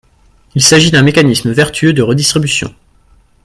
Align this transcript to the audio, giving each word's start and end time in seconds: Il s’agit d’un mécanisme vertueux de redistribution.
Il 0.55 0.63
s’agit 0.63 0.89
d’un 0.89 1.03
mécanisme 1.03 1.51
vertueux 1.51 1.93
de 1.93 2.01
redistribution. 2.01 2.73